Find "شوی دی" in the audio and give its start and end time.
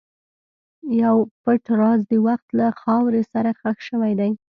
3.89-4.31